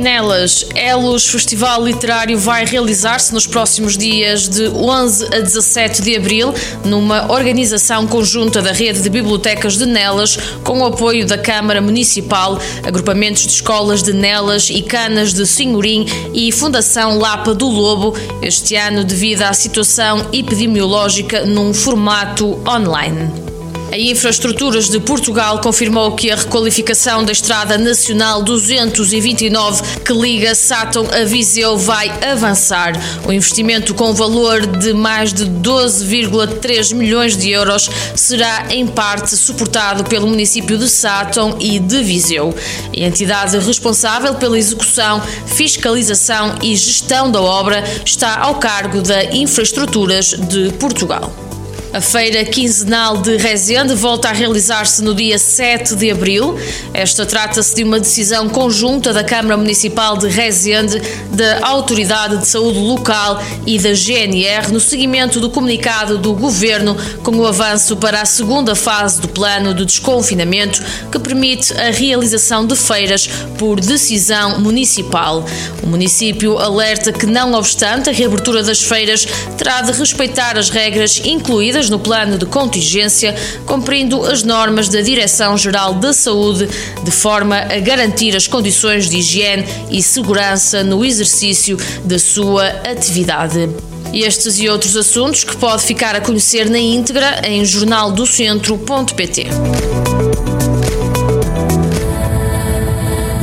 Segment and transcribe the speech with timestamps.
[0.00, 6.54] Nelas, Elos Festival Literário vai realizar-se nos próximos dias de 11 a 17 de abril,
[6.84, 12.58] numa organização conjunta da rede de bibliotecas de Nelas, com o apoio da Câmara Municipal,
[12.82, 18.76] agrupamentos de escolas de Nelas e Canas de Senhorim e Fundação Lapa do Lobo, este
[18.76, 23.49] ano devido à situação epidemiológica num formato online.
[23.92, 31.08] A Infraestruturas de Portugal confirmou que a requalificação da Estrada Nacional 229 que liga Sátão
[31.12, 32.92] a Viseu vai avançar.
[33.26, 40.04] O investimento com valor de mais de 12,3 milhões de euros será em parte suportado
[40.04, 42.54] pelo município de Sátão e de Viseu.
[42.96, 50.28] A entidade responsável pela execução, fiscalização e gestão da obra está ao cargo da Infraestruturas
[50.28, 51.49] de Portugal.
[51.92, 56.56] A feira quinzenal de Rezende volta a realizar-se no dia 7 de abril.
[56.94, 61.02] Esta trata-se de uma decisão conjunta da Câmara Municipal de Rezende,
[61.32, 67.32] da Autoridade de Saúde Local e da GNR no seguimento do comunicado do Governo com
[67.32, 70.80] o avanço para a segunda fase do plano de desconfinamento
[71.10, 75.44] que permite a realização de feiras por decisão municipal.
[75.82, 79.26] O município alerta que, não obstante a reabertura das feiras,
[79.58, 85.94] terá de respeitar as regras incluídas no plano de contingência, cumprindo as normas da Direção-Geral
[85.94, 86.68] da Saúde,
[87.02, 93.70] de forma a garantir as condições de higiene e segurança no exercício da sua atividade.
[94.12, 99.46] Estes e outros assuntos que pode ficar a conhecer na íntegra em jornaldocentro.pt.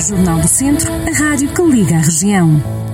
[0.08, 2.87] Jornal do Centro, a rádio que liga a região.